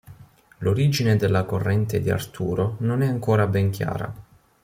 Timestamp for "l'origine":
0.61-1.15